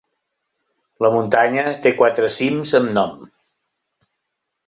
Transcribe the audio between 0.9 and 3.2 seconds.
La muntanya té quatre cims amb nom.